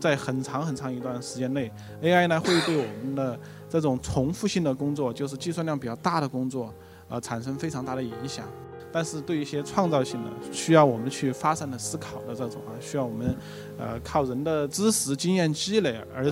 [0.00, 1.70] 在很长很长一段时间内
[2.02, 3.38] ，AI 呢会对我们的
[3.68, 6.72] 这种重复性的工作，就是计算量比较大的工作，
[7.08, 8.46] 呃，产生非常大的影响。
[8.92, 13.36] 但是对一些创造性的、需要我们去发散的思考的这种啊，需要我们
[13.78, 16.28] 呃靠人的知识经验积累而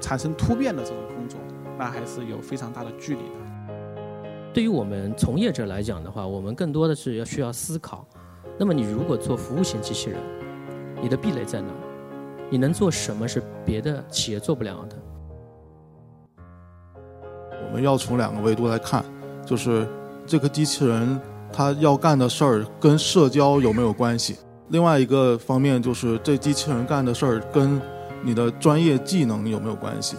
[0.00, 1.38] 产生突变的这种工作，
[1.78, 3.74] 那还是有非常大的距离的。
[4.54, 8.06] 对于我们从业者来讲的话，我们更多的是要需要思考。
[8.58, 10.18] 那么你如果做服务型机器人，
[11.02, 11.68] 你的壁垒在哪？
[12.50, 14.96] 你能做什么是别的企业做不了的？
[17.66, 19.04] 我们要从两个维度来看，
[19.46, 19.86] 就是
[20.26, 21.20] 这个机器人
[21.52, 24.36] 它要干的事儿跟社交有没有关系？
[24.68, 27.80] 另外一个方面就是这机器人干的事儿跟
[28.22, 30.16] 你的专业技能有没有关系？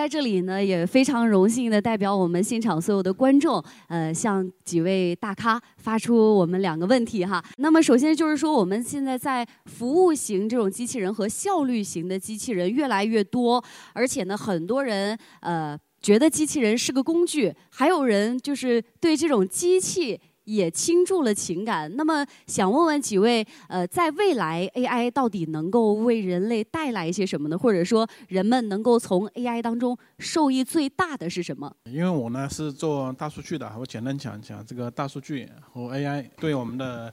[0.00, 7.44] 在这里呢，也非常荣幸的代表我们现场所有的观众，呃，向几位大咖发出我们两个问题哈。
[7.58, 13.62] 那么，首先就是说，我们现在在服务型这种机器人和效率型的机器人越来越多，
[13.92, 20.18] 而且呢，很多人呃觉得机器人是个工具，还有人就是对这种机器。
[20.50, 21.90] 也倾注了情感。
[21.96, 27.56] 那么，想问问几位，呃，在未来 AI 到底能够为人类带来一些什么呢？
[27.56, 31.72] 或者说，人们能够从 AI 当中受益最大的是什么？
[31.84, 37.12] 因为我呢是做大数据的，我简单讲一讲这个大数据和 AI 对我们的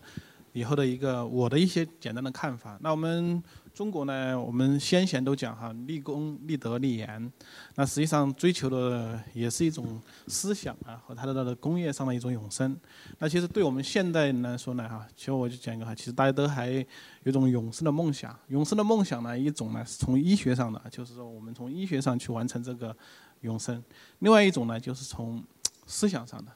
[0.53, 2.77] 以后的一个我的一些简单的看法。
[2.81, 3.43] 那我们。
[3.77, 7.31] 中国呢，我们先贤都讲哈，立功、立德、立言。
[7.75, 12.75] 那实际上追求的也是一种思想啊，和它的那个工业上的一种永生。
[13.19, 16.83] 那其实对我们现代人来说呢，哈，其实我就讲一个哈，其实大家都还
[17.21, 18.35] 有种永生的梦想。
[18.47, 22.97] 永生的梦想呢，一种呢是从医学上的，就是说我们从医学上去完成这个
[23.41, 23.79] 永生；
[24.17, 25.43] 另外一种呢，就是从
[25.85, 26.51] 思想上的。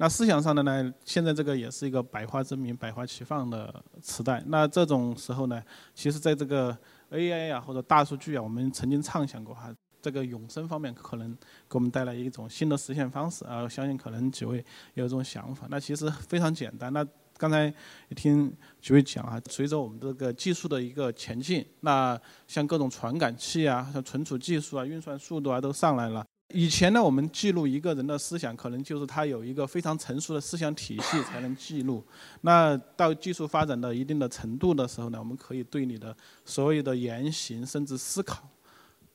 [0.00, 0.94] 那思想上的呢？
[1.04, 4.42] 现在这个也是一个百花争鸣、百花齐放的时代。
[4.46, 5.62] 那这种时候呢，
[5.94, 6.74] 其实在这个
[7.10, 11.30] AI 啊或者大数据啊，我们曾经畅想过哈，这个永生方面可能
[11.68, 13.60] 给我们带来一种新的实现方式啊。
[13.60, 15.66] 我相信可能几位有这种想法。
[15.68, 16.90] 那其实非常简单。
[16.94, 17.06] 那
[17.36, 18.50] 刚才也听
[18.80, 22.18] 几位讲啊，随着我们这个技术的一个前进，那
[22.48, 26.24] 像各种传感器啊、像存储技术啊、运算速度啊都上来了。
[26.52, 32.04] 以前呢，我们记录一个人的思想，可能就是他有一个非常成熟的思想体系才能记录。
[32.42, 38.48] 那到技术发展到一定的程度的时候呢，我们可以对你的所有的言行甚至思考，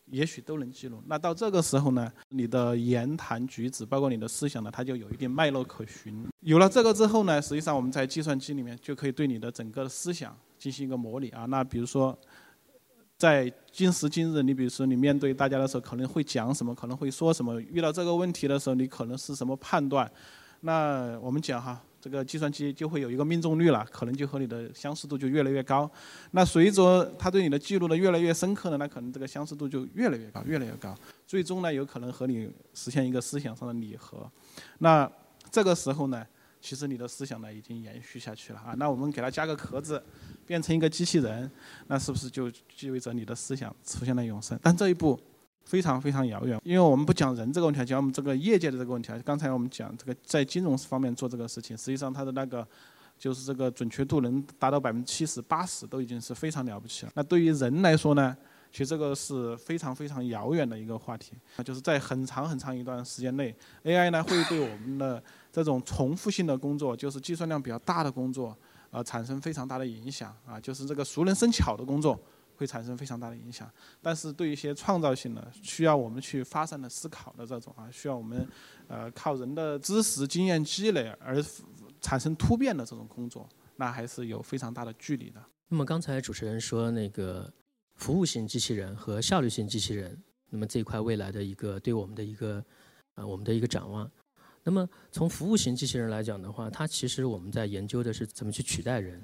[0.07, 1.01] 也许都能记录。
[1.07, 6.25] 那到这个时候呢，你的言谈举止，包括你的思想呢，它就有一定脉络可循。
[6.41, 11.45] 有了这个之后呢，实际上我们在计算机里面就可以对你的整个的思想进行一个模拟啊。
[11.45, 12.17] 那比如说。
[13.17, 17.59] 在今时今日，你比如说你面对大家的时候，可能会讲什么，可能会说什么。
[17.61, 20.09] 遇到这个问题的时候，你可能是什么判断？
[20.61, 25.89] 那我们讲哈，这个计算机就会有一个命中率了，可能就和你的相似度就越来越高。
[26.31, 30.93] 那随着它对你的记录的越来越深刻呢，那可能这个相似度就越来越高，越来越高。
[31.25, 34.29] 最终呢，有可能和你实现一个思想上的拟合。
[34.79, 35.09] 那
[35.49, 36.25] 这个时候呢？
[36.65, 40.01] 其实你的思想呢已经延续下去了啊，那我们给它加个壳子，
[40.47, 41.49] 变成一个机器人，
[41.85, 44.59] 那是不是就意味着你的思想出现了永生？
[44.63, 45.19] 但这一步
[45.63, 49.21] 非常非常遥远，因为我们不讲人这个问题，讲我们这个业界的这个问题啊。
[49.23, 52.67] 刚才我们讲这个在金融方面做这个事情，实际上它的那个
[53.15, 57.11] 就是这个准确度能达到百分之七十八十，都已经是非常了不起了。
[57.13, 58.35] 那对于人来说呢，
[58.71, 61.33] 其实这个是非常非常遥远的一个话题。
[61.57, 65.23] 那就是在很长很长一段时间内，AI 呢会对我们的
[65.55, 68.57] 这种重复性的工作，就是计算量比较大的工作，
[68.91, 72.19] 呃，产生非常大的影响啊，就是这个熟能生巧的工作
[72.57, 73.71] 会产生非常大的影响。
[74.01, 78.45] 但是对一些创造性的、需要我们去发散的思考的这种啊，需要我们
[78.89, 81.41] 呃靠人的知识经验积累而
[82.01, 85.41] 产生突变的这种工作，那还是有非常大的距离的。
[85.69, 87.49] 那么刚才主持人说那个
[87.95, 92.63] 服务型机器人和效率型机器人，那么这一块未来的一个对我们的一个
[93.15, 94.11] 呃我们的一个展望。
[94.67, 99.21] 那么从服务型机器人来讲的话，它其实我们在研究的是怎么去取代人。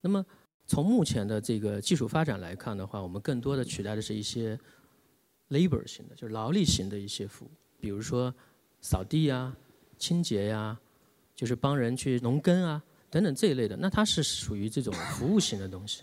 [0.00, 0.26] 那么
[0.66, 4.58] 从目前的这个技术发展来看的话，我们更多的取代的是一些
[5.50, 8.34] labor 型的，就是劳力型的一些服务，比如说
[8.80, 9.54] 扫地呀、
[9.96, 10.76] 清洁呀，
[11.36, 13.76] 就是帮人去农耕啊等等这一类的。
[13.76, 16.02] 那它是属于这种服务型的东西。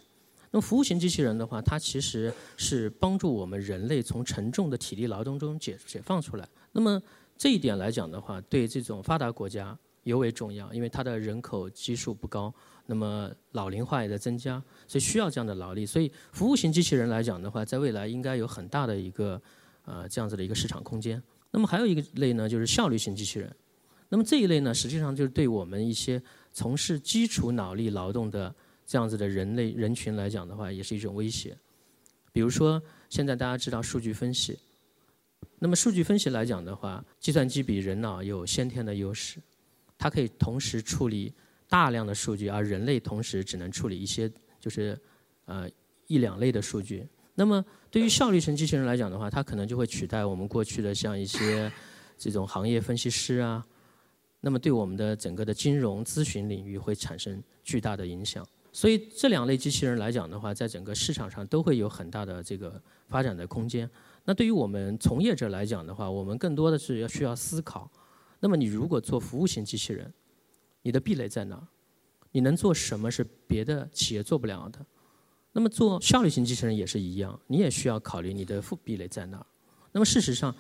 [0.49, 6.47] 那么服务型机器人的话，它其实是帮助我们人类从沉重的体力劳动中解解放出来。
[6.71, 7.01] 那么
[7.41, 12.53] 这一点来讲的话，对这种发达国家尤为重要，因为它的人口基数不高，
[12.85, 15.83] 那么老龄化也在增加，所以需要这样的劳力。
[15.83, 19.41] 所以服务型机器人来讲的话，在未来应该有很大的一个
[19.85, 21.19] 呃这样子的一个市场空间。
[21.49, 23.51] 那么还有一个类呢，就是效率型机器人。
[24.07, 26.21] 那么这一类呢，实际上就是对我们一些
[26.53, 28.53] 从事基础脑力劳动的
[28.85, 31.57] 这样子的人类人群来讲的话，也是一种威胁。
[32.31, 32.79] 比如说，
[33.09, 34.59] 现在大家知道数据分析，
[35.63, 39.37] 那么数据分析来讲的话，计算机比人脑有先天的优势，
[39.95, 41.31] 它可以同时处理
[41.69, 44.27] 大量的数据，而人类同时只能处理一些，
[44.59, 44.99] 就是
[45.45, 45.69] 呃
[46.07, 47.07] 一两类的数据。
[47.35, 51.71] 那么对于效率型机器人来讲的话，它可能就会取代我们过去的像一些
[52.17, 53.63] 这种行业分析师啊，
[54.39, 58.43] 那么对我们的整个的金融咨询领域会产生巨大的影响。
[58.73, 63.87] 所以这两类机器人来讲的话，在整个市场上都会有很大的这个发展的空间。
[64.25, 67.89] 那对于我们从业者来讲的话，我们更多的是要需要思考。
[68.39, 70.11] 那么你如果做服务型机器人，
[70.81, 71.67] 你的壁垒在哪？
[72.31, 74.79] 你能做什么是别的企业做不了的？
[75.51, 79.45] 那么做效率型机器人也是一样，你也需要考虑你的副壁垒在哪。
[79.91, 80.55] 那么事实上，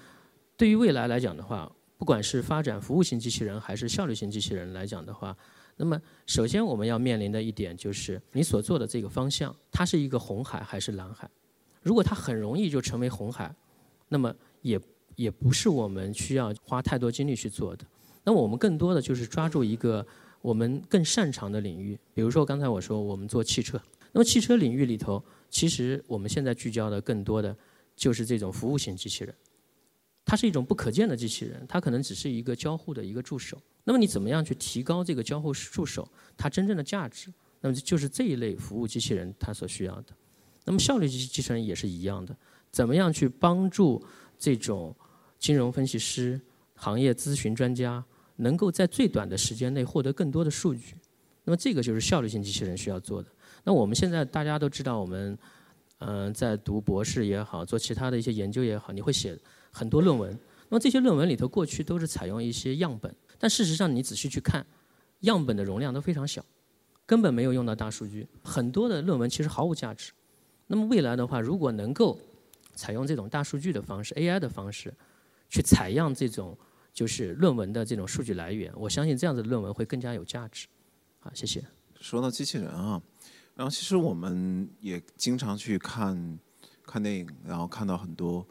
[0.57, 5.35] 对于未来来讲的话，不管是发展服务型机器人还是效率型机器人来讲的话，
[5.77, 11.29] 那么，首先我们要面临的一点就是，你所做的这个方向，它是一个红海还是蓝海？
[11.81, 13.53] 如果它很容易就成为红海，
[14.07, 14.79] 那么也
[15.15, 17.85] 也不是我们需要花太多精力去做的。
[18.23, 20.05] 那么我们更多的就是抓住一个
[20.41, 23.81] 我们更擅长的领域，比如说刚才我说我们做汽车，
[24.11, 27.55] 那么汽车领域里头，其实我们现在聚焦的更多的
[27.95, 29.33] 就是这种服务型机器人。
[30.23, 33.59] 它是一种不可见的机器人，它可能只是一个交互的一个助手。
[33.83, 36.07] 那么你怎么样去提高这个交互助手
[36.37, 37.33] 它真正的价值？
[37.59, 40.13] 那么就是这一类服务机器人它所需要的。
[40.65, 42.35] 那么效率机机器人也是一样的，
[42.71, 44.03] 怎么样去帮助
[44.37, 44.95] 这种
[45.39, 46.39] 金融分析师、
[46.75, 48.03] 行业咨询专家
[48.35, 50.95] 能够在最短的时间内获得更多的数据？
[51.43, 53.29] 那么这个就是效率性机器人需要做的。
[53.63, 55.37] 那我们现在大家都知道，我们
[55.99, 59.37] 嗯在读博士也好，做其他的一些研究也好，你会写。
[59.73, 60.37] 很多论文，
[60.67, 64.65] 那么这些论文里头过去都是采用一些样本，但事实上你仔细去看，
[65.21, 66.43] 样本的容量都非常小，
[67.05, 68.27] 根本没有用到大数据。
[68.43, 70.11] 很多的论文其实毫无价值。
[70.71, 72.17] 那么未来的话，如果能够
[72.75, 74.93] 采用这种大数据的方式、AI 的方式，
[75.49, 76.57] 去采样这种
[76.93, 80.67] 就是论文的这种数据来源，我相信这样子的论文会更加有价值。
[81.19, 81.61] 好，谢谢。
[81.99, 83.01] 说到机器人啊，
[83.53, 86.39] 然后其实我们也经常去看
[86.85, 88.47] 看电影，然后看到很多。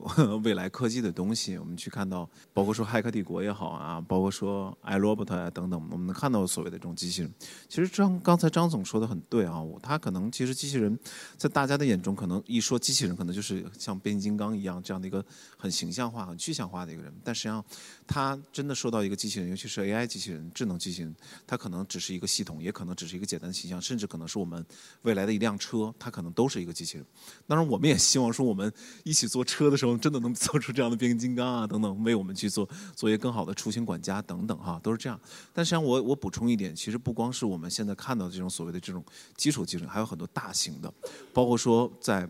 [0.42, 7.32] 未来科技的东西，我们去看到，包括说《骇客帝国》也好啊，包括说《iRobot》啊等等，我们能看到所谓的这种机器人。
[7.68, 10.98] 其实张刚才张总说的很对啊，他可能其实机器人，
[11.36, 15.24] 在大家的眼中，可能一说机器人，可能就是像变形金刚一样这样的一个
[15.58, 17.12] 很形象化、很具象化的一个人。
[17.22, 17.62] 但实际上，
[18.06, 21.14] 他真的说到一个机器人，尤其是 AI 机器人、智能机器人，
[21.46, 24.64] 它可能只是一个系统，也可能只是一个简单的形象，甚至可能是我们
[25.02, 27.06] 未来的一辆车，它可能都是一个机器人。
[27.46, 28.72] 当然，我们也希望说，我们
[29.04, 29.89] 一起坐车的时候。
[29.98, 35.18] 真的能做出这样的变形金刚啊等等，为我们去做做一些更好的出行管家等等哈，都是这样。
[35.52, 39.02] 但实际上，我我补充一点，其实不光是我们现在看到的这种所谓的这种
[39.36, 40.92] 基础技术，还有很多大型的，
[41.32, 42.28] 包括说在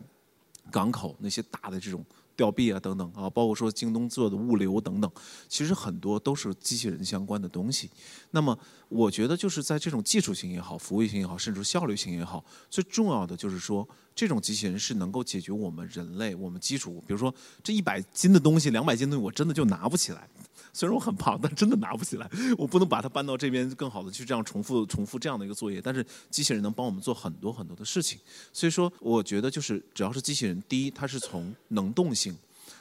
[0.70, 2.04] 港口那些大的这种。
[2.40, 5.12] 吊臂啊，等等啊，包括说京东做的物流等等，
[5.46, 7.90] 其实很多都是机器人相关的东西。
[8.30, 8.58] 那么，
[8.88, 20.26] 我觉得就是在这种技术性也好，服务性也好，甚至效率性也好，最重要的就是说，这种机器人是能够解决我们人类我们基础，比如说这一百斤的东西、两百斤的东西，我真的就拿不起来。
[20.72, 22.30] 虽然我很胖，但真的拿不起来。
[22.56, 25.80] 我不能把它搬到这边，更好的去这样重复、重复这样的一个作业。
[25.80, 28.18] 但是机器人能帮我们做很多很多的事情。
[28.52, 32.36] 所以说，我觉得就是只要是机器人，第一，它是从能动性。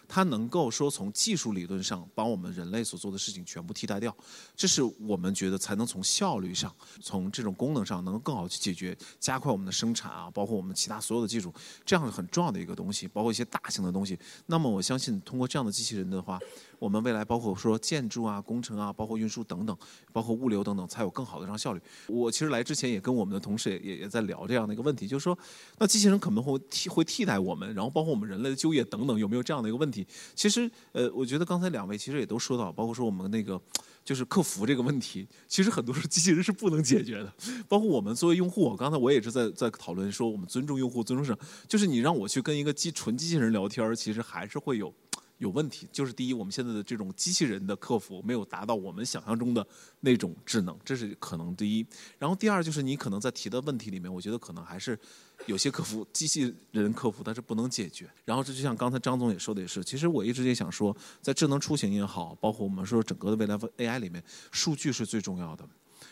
[0.07, 4.15] 它能够说从技术理论上把我们人类所做的事情全部替代掉，
[4.55, 11.53] 这是我们觉得才能从效率上、从这种功能上能够更好去解决、加快我们的生产啊，包括我们其他所有的技术，
[11.85, 14.17] 这样很重要的一个东西，包括一些大型的东西。
[14.47, 16.39] 那么我相信通过这样的机器人的话。
[16.79, 19.77] 我们未来包括说建筑啊、工程啊、包括运输等等，
[20.11, 21.81] 包括物流等等，才有更好的这样效率。
[22.07, 25.37] 我其实来之前也跟我们的同事也也在聊这样的一个问题，就是说，
[25.77, 30.07] 那机器人可能会替会替代我们，然后包括我们人类的就业等等，有没有这样的一个问题？
[30.33, 33.61] 其实，呃，我觉得刚才两位其实也都说到，包括说我们那个
[34.05, 37.33] 就是客服这个问题，其实很多时候机器人是不能解决的。
[37.67, 41.37] 包括我们作为用户，我刚才我也是在在讨论说，我们尊重用户，尊重什么？
[41.67, 44.93] 就是你让我去跟一个机纯机器人聊天，其实还是会有。
[45.39, 49.65] 有问题，就是第一，我们现在的这种机器人的客服没有达到我们想象中的
[50.01, 51.85] 那种智能，这是可能第一。
[52.17, 54.99] 然后第二，就是你可能在提的问题里面，我觉得可能还是
[55.45, 58.09] 有些客服机器人客服它是不能解决。
[58.25, 65.67] 然后这就像刚才张总也说的也是，其实我一直也想说，在智能出行也好，包括我们说整个的未来 AI 里面，数据是最重要的，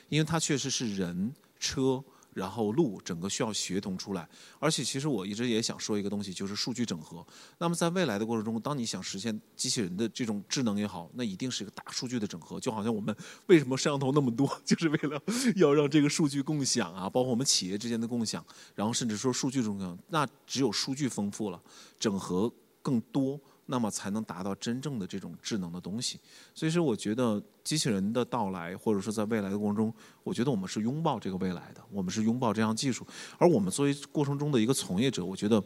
[0.09, 2.03] 因为它确实是人车。
[2.37, 4.29] 然后路，整个需要协同出来。
[4.59, 7.25] 而且其实我一直也想说一个东西，就是数据整合。
[7.57, 12.59] 那么在未来的过程中，当你想实现机器人的这种智能也好，那一定是一个大数据的整合。
[12.59, 13.15] 就好像我们
[13.47, 15.19] 为什么摄像头那么多， 就是为了
[15.55, 21.59] 要让这个数据共享啊，包括我们企业之间的共享，然后甚至说数据共享，那只有数据丰富了，
[21.99, 22.53] 整合
[22.83, 23.39] 更多。
[23.69, 26.19] 那么才能达到真正的这种智能的东西，
[26.53, 29.93] 所以说我觉得机器人的到来，或者说在未来的过程中，
[30.23, 33.05] 我觉得我们是拥抱这个未来的，我们是拥抱这样技术，
[33.37, 35.61] 而我们作为过程中的一个从业者，我觉得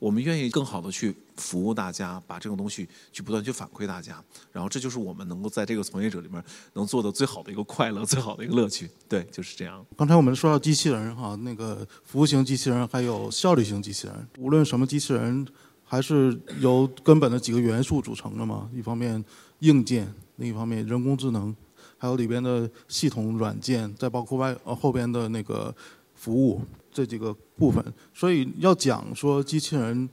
[0.00, 9.86] 我们愿意更好的去服务大家，把这种东西去不断去反馈大家，然后这就是我们能够在这个从业者里面能做的最好的一个快乐，最好的一个乐趣，对，就是这样。
[9.96, 15.46] 刚才我们说到机器人哈，那个服务型机器人还有效率型机器人，无论什么机器人。
[15.88, 19.24] 还是由根本的几个元素组成的嘛，一方面
[19.60, 21.54] 硬件，另一方面人工智能，
[21.96, 25.72] 还有里边的系统软件，再包括外呃后边的那个
[26.16, 26.60] 服务
[26.92, 27.84] 这几个部分。
[28.12, 30.08] 所以要讲说机器人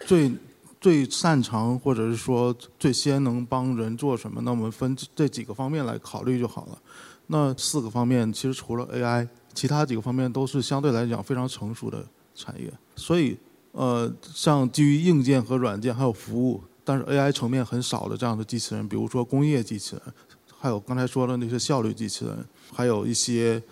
[0.00, 0.32] 最
[0.80, 6.78] 最擅长或者是说最先能帮人做什么，那我们分这几个方面来考虑就好了。
[7.26, 12.02] 那四个方面其实除了 AI，其他几个方面都是相对来讲非常成熟的
[12.34, 13.36] 产业，所以。
[13.72, 20.02] 呃，像基于硬件和软件还有服务，但是 AI 层面很少的这样的机器人，比如说工业机器人，
[20.58, 23.62] 还有刚才说的那些效率机器人，还有一些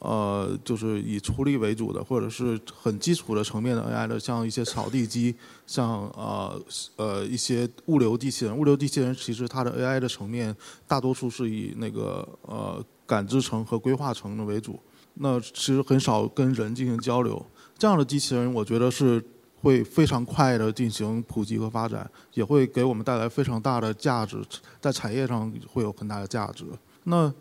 [0.00, 5.34] 呃，就是以处理为主的，或者是很基础的层面的 AI 的，像一些扫地机，
[5.66, 6.60] 像呃
[6.96, 8.54] 呃一些物流机器人。
[8.54, 10.54] 物流机器人其实它的 AI 的层面，
[10.86, 14.78] 大多数是以那个呃感知层和规划层的为主，
[15.14, 17.46] 那其实很少跟人进行交流。
[17.78, 19.24] 这样的机器人，我觉得是。
[19.64, 24.36] 会非常快的进行普及和发展，也会给我们带来非常大的价值，
[24.78, 26.66] 在产业上会有很大的价值。
[27.04, 27.32] 那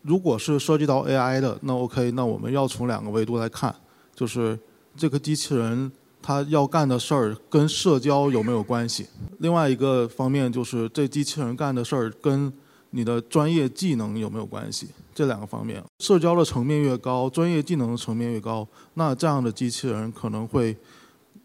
[0.00, 3.74] 如果是涉及到 AI 的，那 OK，那我们要从两个维度来看，
[4.14, 4.58] 就是
[4.96, 9.06] 这个机器人它要干的事儿跟社交有没有关系？
[9.40, 12.50] 另外一个方面就是这机器人干的事儿跟
[12.90, 14.88] 你的专业技能有没有关系？
[15.14, 20.74] 这两个方面，社交的层面越高，专业技能的层面越高，那这样的机器人可能会。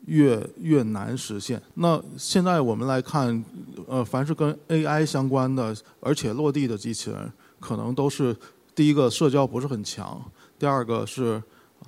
[0.05, 1.61] 越越难实现。
[1.75, 3.43] 那现在我们来看，
[3.87, 8.35] 呃，凡是跟 AI 相关的，而且落地的机器人，可能都是
[8.75, 10.21] 第一个社交不是很强，
[10.59, 11.41] 第二个是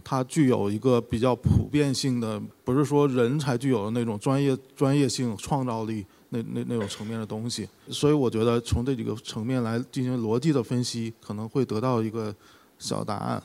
[0.03, 7.67] 它具有一个比较普遍性的，不是说人才具有的那种专业专业性、创造力那那那种层面的东西。
[7.89, 12.33] 所以我觉得从这几个层面来进行逻辑的分析，可能会得到一个
[12.79, 13.43] 小答案。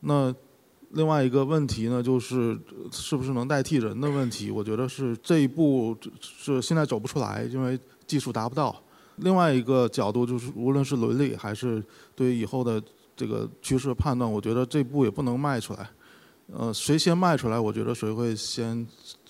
[0.00, 0.34] 那。
[0.90, 2.58] 另外一个问题呢，就是
[2.90, 4.50] 是不是能代替人的问题？
[4.50, 7.78] 我觉得是这一步是现在走不出来，因为
[8.08, 8.74] 技术达不到。
[9.18, 11.80] 另外一个角度就是，无论是伦理还是
[12.16, 12.82] 对以后的
[13.14, 15.88] 这个趋势判断，我觉得这步也不能迈出来。
[16.52, 18.84] 呃，谁先迈出来，我觉得谁会先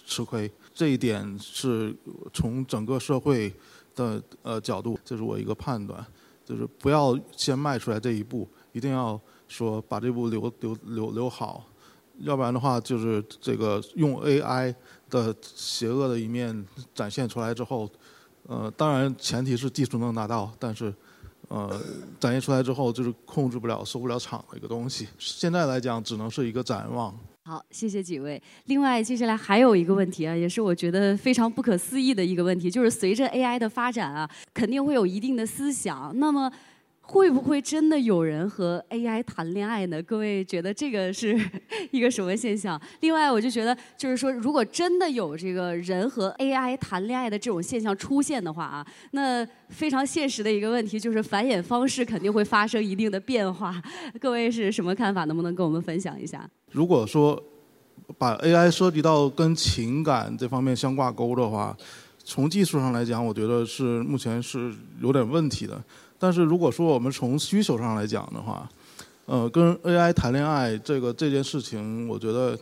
[0.07, 0.51] 吃亏。
[0.73, 1.95] 这一点是
[2.33, 3.53] 从整个社会
[3.95, 6.03] 的呃角度，这是我一个判断，
[6.43, 9.21] 就是不要先迈出来这一步，一定要。
[9.51, 11.67] 说把这部留留留留好，
[12.21, 14.73] 要不然的话，就是这个用 AI
[15.11, 16.65] 的邪恶的一面
[16.95, 17.91] 展现出来之后，
[18.47, 20.95] 呃，当然前提是技术能达到，但是，
[21.49, 21.69] 呃，
[22.21, 25.09] 展现出来之后就是控制不了、收不了场的一个东西。
[25.19, 27.13] 现在来讲，只能是一个展望。
[27.45, 28.41] 好，谢谢几位。
[28.67, 36.17] 另外，接下来还有一个问题啊，也是我觉得非常不可思议的一个问题，就是随着 AI 的发展啊，肯定会有一定的思想。
[36.21, 36.49] 那么。
[37.11, 40.01] 会不会真的有人和 AI 谈恋爱呢？
[40.05, 41.37] 各位觉得这个是
[41.91, 42.81] 一个什么现象？
[43.01, 53.83] 另外，我就觉得，就是说，如果真的有这个人和 AI 谈恋爱的这种现象出现的话啊，那非常现实的一个问题就是繁衍方式肯定会发生一定的变化。
[54.21, 55.25] 各位是什么看法？
[55.25, 56.49] 能不能跟我们分享一下？
[56.71, 57.43] 如果说
[58.17, 61.77] 把 AI 涉及到跟情感这方面相挂钩的话，
[62.23, 65.83] 从技术上来讲，我觉得是目前是有点问题的。
[66.21, 68.69] 但是如果说我们从需求上来讲的话，
[69.25, 72.59] 呃，跟 AI 谈恋爱这个这件事情，我觉得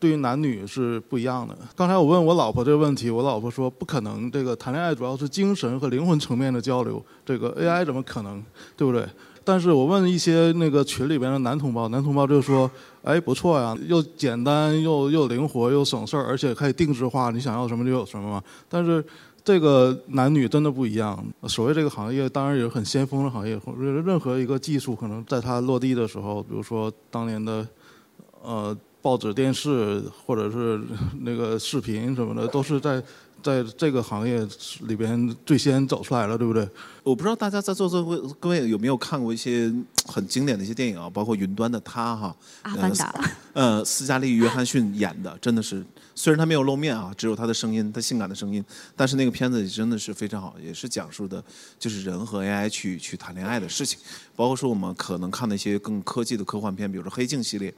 [0.00, 1.56] 对于男女是不一样的。
[1.76, 8.42] 刚才我问我老婆这个问题，我老婆说不可能，这个谈恋爱主要是精神和灵魂层面的交流，这个 AI 怎么可能，
[8.74, 9.06] 对不对？
[9.44, 12.70] 但是我问一些那个群里边的男同胞，男同胞就说，
[13.02, 18.42] 哎，不错呀，又简单又又灵活又省事儿，而且可以定制化，你想要什么就有什么嘛。
[18.68, 19.02] 但是
[19.48, 21.24] 这个男女真的不一样。
[21.44, 23.58] 所谓这个行业，当然也是很先锋的行业。
[24.04, 27.66] 任何一个技术，可能在它落地的时候，比如说当年的
[28.42, 30.78] 呃报纸、电视，或者是
[31.20, 33.02] 那个视频什么的，都是在
[33.42, 34.46] 在这个行业
[34.82, 36.68] 里边最先走出来了，对不对？
[37.08, 39.72] 我不知道大家在座各位各位有没有看过一些
[40.04, 43.14] 很经典的一些电影啊，包括《云端的他》哈，阿凡达，
[43.54, 45.82] 呃，斯嘉丽·约翰逊演的，真的是。
[46.14, 48.62] 虽然他没有露面啊，只有他的声音，他性感的声音，
[48.96, 51.42] 但是那个片子也真的是非常好，也是讲述的，
[51.78, 53.98] 就是人和 AI 去去谈恋爱的事情。
[54.34, 57.72] 包括说我们可能看的一些更科技的科幻片，比如说《黑镜》系列，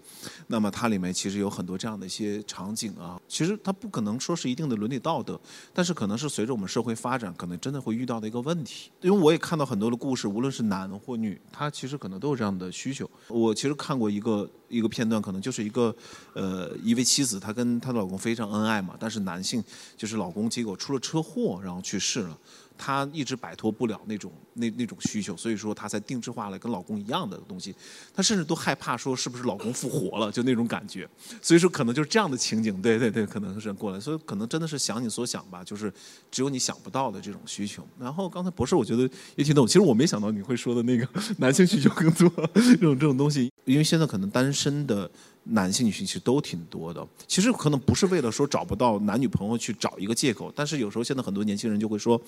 [0.46, 3.20] 那么它里面其实有很多这样的一些场景啊。
[3.28, 5.38] 其实它不可能说是一定的伦理道德，
[5.74, 8.90] 但是可能是随着我们社会发展，可能真的会遇到的一个问题。
[9.02, 13.08] 因为我也看到很多的故事，无论是男或女，他其实可能都有这样的需求。
[13.28, 15.94] 我其实看过一个一个片段，可能就是一个
[16.34, 19.62] 呃一位妻子，她跟她的老公非常恩爱嘛，但是男性
[19.96, 22.38] 就是老公结果出了车祸，然后去世了。
[22.78, 27.74] 她一直摆脱不了那种那那种需求，所以说她才定制化了跟老公一样的东西。
[28.14, 31.08] 她甚至都害怕说是不是老公复活了，就那种感觉。
[31.42, 33.98] 所以说可能就是这样的情景，对对对，可能是过来。
[33.98, 35.92] 所以可能真的是想你所想吧，就是
[36.30, 37.84] 只有你想不到的这种需求。
[37.98, 45.10] 然后刚才博士我觉得也挺懂，其实我没想到你会说的那个 男性需求更多 这种这种东西，因为现在可能单身的。
[45.44, 52.20] 男性、女性其实都挺多的，其实可能不是为了说找不到男女朋友去找一个借口，但是有时候现在很多年轻人就会说，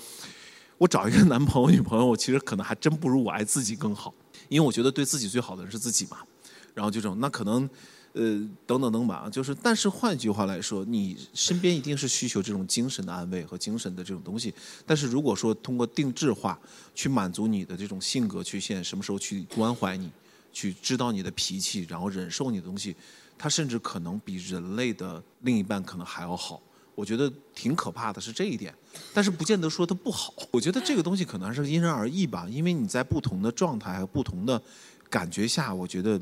[0.82, 4.12] 我找一个男朋友、女朋友，我其实可能还真不如我爱自己更好，
[4.48, 6.16] 因为我觉得对自己最好的人是自己嘛。
[6.74, 7.70] 然后就这种，那可能，
[8.14, 8.22] 呃，
[8.66, 14.52] 等等等吧，就是，但是换一句话来说，你身边一定是需求这种精神的安慰和精神的这种东西，
[14.84, 16.58] 但是如果说通过定制化
[16.96, 20.10] 去满足你的这种性格缺陷，什么时候去关怀你？
[20.52, 22.96] 去知道你的脾气，然后忍受你的东西，
[23.38, 26.60] 他甚至可能比人类的另一半可能还要好。
[26.94, 28.75] 我觉得挺可怕的，是这一点。
[29.14, 30.34] 但是不见得说它不好。
[30.50, 34.61] 我觉得这个东西可能还是因人而异吧，因为你在不同的状态和不同的
[35.08, 36.20] 感觉下，我觉得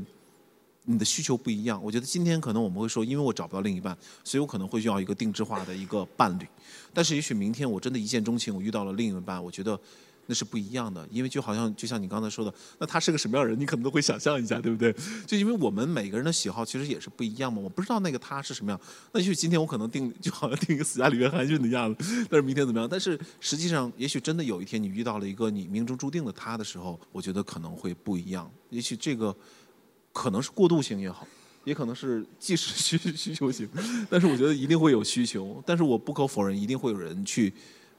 [0.85, 1.83] 你的需求不一样。
[1.83, 6.47] 我觉得今天可能我们会说，因为我找不到另一半，所以我可能会需要一个定制化的一个伴侣。
[6.93, 9.79] 但是也许明天我真的一见钟情，我遇到了另一半，我觉得。
[10.31, 14.95] 那是不一样的，因为就好像就像你刚才说的，那他是个什么样的人，你可能都会想象一下，对不对？
[15.27, 18.81] 就因为我们每个人的喜好其实也是不一样嘛，我不知道那个他是什么样。
[19.11, 22.89] 那也许今天我可能定就好像定一个斯嘉丽约翰逊的样子，但是明天怎么样？
[22.89, 28.49] 但是实际上，也许真的有一天你遇到了一个你命中注定的他的时候，我觉得可能会不一样。
[28.69, 29.35] 也许这个
[30.13, 31.27] 可能是过渡型也好，
[31.65, 33.69] 也可能是即时需需求型，
[34.09, 35.61] 但是我觉得一定会有需求。
[35.67, 37.53] 但是我不可否认，一定会有人去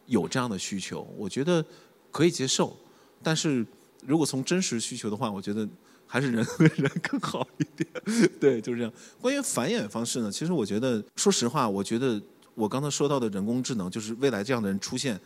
[0.06, 1.08] 有这样的需求。
[1.18, 1.66] 我觉得。
[2.12, 2.78] 可以接受，
[3.24, 3.66] 但是
[4.06, 5.68] 如果从真实需求的话，我觉得
[6.06, 7.90] 还是人和 人更好一点。
[8.40, 8.92] 对，就是这样。
[9.22, 12.22] 关于繁衍方式呢，其实我觉得，说实话，我觉得
[12.54, 15.20] 我刚才说到的人工智能，就是未来这样的人出现，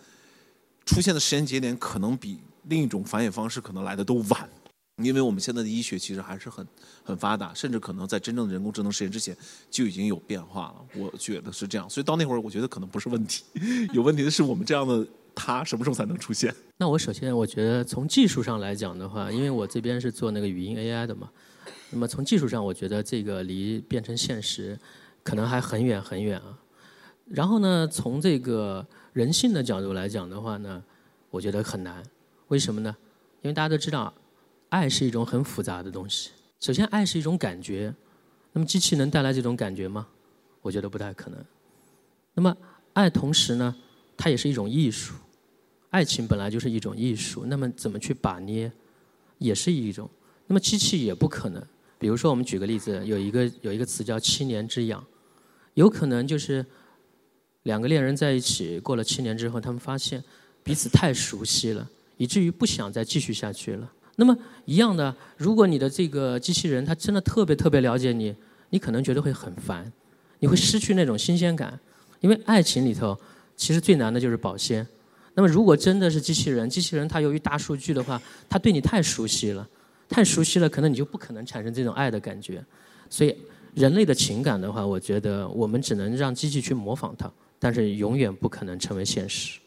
[0.86, 4.48] 出现的时间节点可能比另一种繁衍方式可能来的都晚，
[5.02, 6.68] 因为我们现在的医学其实还是很
[7.04, 9.36] 很发达，甚至可能在真正的人工智能实验之前
[9.72, 10.86] 就已经有变化了。
[10.96, 13.44] 我觉得是这样，所以到那会儿，我觉得可能不是问题，
[13.94, 15.08] 有问题的是我们这样的。
[15.36, 16.54] 它什么时候才能出现？
[16.78, 21.30] 那我首先我觉得从技术上来讲的话，因为我这边是做那个语音 AI 的嘛，
[21.92, 24.80] 那么从技术上，我觉得这个离变成现实
[25.24, 26.58] 可能还很远很远啊。
[27.28, 30.84] 然后呢，从这个人性的角度来讲的话呢，
[31.30, 32.02] 我觉得很难。
[32.48, 32.96] 为什么呢？
[33.42, 34.14] 因为大家都知道，
[34.70, 36.32] 爱是一种很复杂的东西。
[36.60, 37.94] 首先，爱是一种感觉，
[38.54, 40.08] 那么机器能带来这种感觉吗？
[40.62, 41.40] 我觉得不太可能。
[42.34, 42.56] 那么，
[42.94, 43.76] 爱同时呢，
[44.18, 45.14] 它也是一种艺术。
[45.96, 48.70] 爱情本来就是一种艺术，那么怎么去把捏，
[49.38, 50.10] 也是一种。
[50.46, 51.64] 那么机器也不可能。
[51.98, 55.02] 比如说，我们举个例子，有一个有一个词叫“七年之痒”，
[55.76, 56.66] 有可能就是
[57.64, 60.22] 两个恋人在一起过了七年之后，他们发现
[60.66, 63.90] 彼此太熟悉了，以至于不想再继续下去了。
[64.18, 68.36] 那么一样的，如果你的这个机器人它真的特别特别了解你，
[68.70, 69.90] 你可能觉得会很烦，
[70.40, 71.80] 你会失去那种新鲜感。
[72.20, 73.18] 因为爱情里头，
[73.56, 74.86] 其实最难的就是保鲜。
[75.38, 79.68] 那么，如果真的是机器人，机器人它由于大数据的话，它对你太熟悉了，
[80.08, 82.64] 太熟悉了，可能你就不可能产生这种爱的感觉。
[83.10, 83.36] 所以，
[83.74, 89.60] 人类的情感的话，我觉得我们只能让机器去模仿它，但是永远不可能成为现实，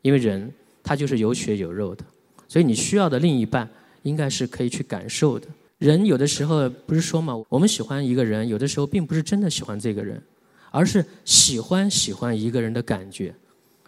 [0.00, 0.50] 因为人
[0.82, 2.02] 他就是有血有肉的。
[2.48, 3.68] 所以，你需要的另一半
[4.04, 5.46] 应该是可以去感受的。
[5.76, 10.22] 人有的时候不是说嘛，我们喜欢一个人，有的时候并不是真的喜欢这个人，
[10.70, 13.34] 而是喜欢喜欢一个人的感觉。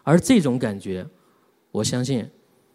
[0.05, 1.05] 而这种感觉，
[1.73, 2.25] 我相信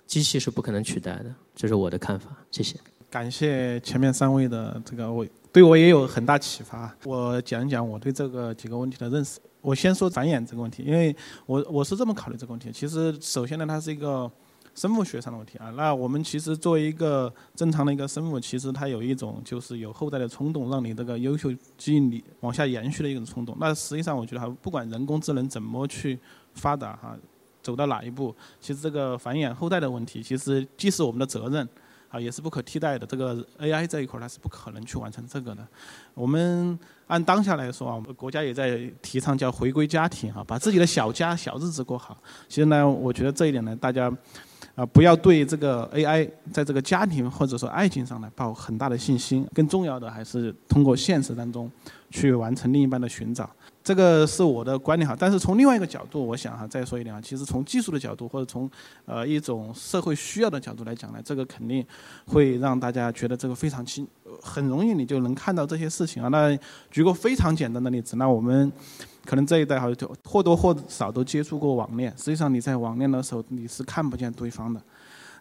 [0.06, 2.36] 机器是不可能取代的，这是我的看法。
[2.52, 2.76] 谢谢。
[3.10, 6.94] 感谢前面三位的这个，我对我也有很大启发。
[7.06, 9.39] 我讲一讲我对这个几个问题的认识。
[9.62, 11.15] 我先说繁衍这个问题，因为
[11.46, 12.72] 我我是这么考虑这个问题。
[12.72, 14.32] 其实首先呢，它是一个
[14.74, 15.70] 生物学上的问题啊。
[15.72, 23.58] 那我们其实作为一个正常的一个生物，其实它有一种就是有后代的冲动，让你这个优秀基因里往下延续的一种冲动。
[23.60, 26.18] 那实际上我觉得哈，不管人工智能怎么去
[26.56, 27.18] 发达哈，
[27.62, 31.68] 走到哪一步，其实这个繁衍后代的问题，其实既是我们的责任。
[32.12, 33.06] 啊，也是不可替代的。
[33.06, 35.64] 这个 AI 这一块儿，它是不可能去完成这个的。
[36.16, 42.18] 我们按当下来说啊，我们国家也在提倡叫回归家庭啊，把自己的小家小日子过好。
[42.48, 44.12] 其实呢，我觉得这一点呢，大家
[44.76, 49.48] 啊不要对这个 AI 在这个家庭或者说爱情上呢抱很大的信心。
[49.54, 51.72] 更重要的还是通过现实当中
[52.10, 53.50] 去完成另一半的寻找。
[53.82, 58.69] 这个是我的观点哈，但是从另外一个角度，我想哈再说一点啊，其实从技术的角度或者从
[59.06, 61.84] 呃一种社会需要的角度来讲呢，这个肯定
[62.26, 64.08] 会让大家觉得这个非常轻，
[64.43, 66.30] 很容易你就能看到这些事情啊。
[66.30, 66.56] 那
[66.91, 68.72] 举个非常简单的例子，那我们
[69.30, 74.82] 可能这一代好像就或多或少都接触过网恋，实际上你在网恋的时候你是看不见对方的。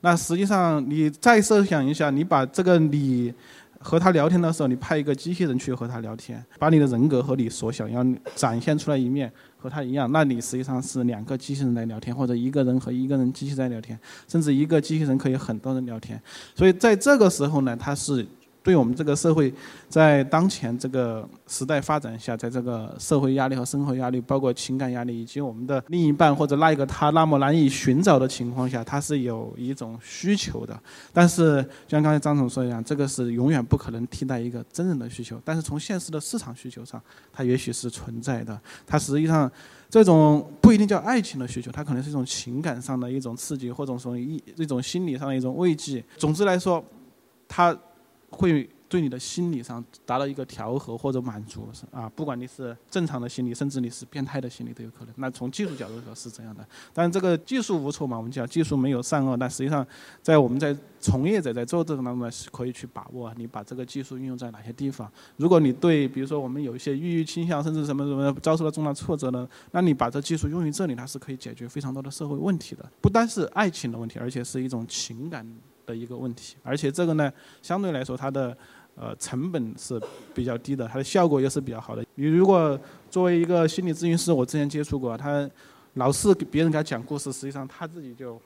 [0.02, 3.32] 那实际上你再设想一下，你把这个你。
[3.80, 13.96] 和他聊天的时候，你派一个机器人去和他聊天，把你的人格和你所想要展现出来一面和他一样，那你实际上是两个机器人来聊天，或者一个人和一个人机器在聊天，
[14.26, 16.20] 甚至一个机器人可以很多人聊天。
[16.56, 18.26] 所以在这个时候呢，它是。
[18.68, 19.50] 对我们这个社会，
[19.88, 30.78] 在当前这个时代发展下，在这个社会压力和生活压力，包括情感压力，以及我们的另一半或者那一个他那么难以寻找的情况下，他是有一种需求的。
[31.14, 35.40] 但是，就像刚才张总说一样，这个是永远不可能替代一个真人的需求。
[35.42, 37.02] 但是从现实的市场需求上，
[37.32, 38.60] 它也许是存在的。
[38.86, 39.50] 它实际上
[39.88, 46.04] 这种不一定叫爱情的需求，它可能是一种情感上的一种刺激，或者说一一种心理上的一种慰藉。
[46.18, 46.84] 总之来说，
[47.48, 47.74] 它。
[48.30, 55.14] 会对你的心理上达到一个调和或者满足，是啊，不管你是正常的心理，甚至你是变态的心理都有可能。
[55.18, 59.86] 那从技术角度说是这样的，但这个技术无错嘛，我们讲技术没有善恶，但实际上
[60.22, 65.10] 在我们在从业者在做这个当中，是可以去把握你把这个技术运用在哪些地方。
[65.36, 75.46] 如果你对比如说我们有一些抑郁倾向，甚至什么什么遭受了重大挫折呢，那你把这技术用于这里，它是可以解决非常多的社会问题的，不单是爱情的问题，而且是一种情感。
[75.88, 78.54] 的一个问题，而且这个呢，相对来说它的
[78.94, 79.98] 呃成本是
[80.34, 82.04] 比较低的，它的效果又是比较好的。
[82.16, 82.78] 你如果
[83.10, 85.48] 作为一个心理咨询师，我之前接触过，他
[85.94, 88.38] 老是给别人给他讲故事，实际上他自己就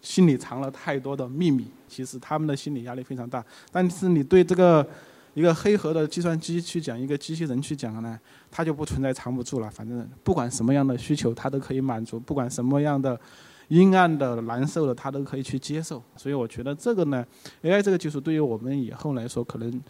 [0.00, 3.44] 心里藏了太多的秘密，其实他们的心理压力非常大。
[3.70, 4.86] 但是你对这个
[5.34, 8.18] 一个黑盒的计算机去讲，一个机器人去讲呢，
[8.50, 9.70] 他就不存在藏不住了。
[9.70, 13.20] 反正不管什么样的需求，他都可以满足；不管什么样的。
[13.70, 17.24] 阴暗的、难受的，他都可以去接受，所以我觉得这个呢
[17.62, 19.80] ，AI 这个技术对于我们以后来说，可能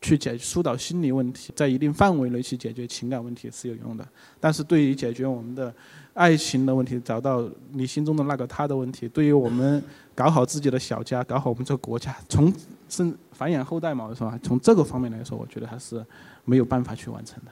[0.00, 4.08] 去解疏导心理问题，在一定范围内去解决情感问题是有用的。
[4.40, 5.72] 但是对于解决我们的
[6.14, 9.82] 爱情的问题，找到你心中的那个他的问题，对于我们
[10.14, 12.50] 搞好自己的小家，搞好我们这个国家，从
[12.88, 14.38] 生繁衍后代嘛，是吧？
[14.42, 16.02] 从这个方面来说，我觉得还是
[16.46, 17.50] 没有办法去完成的。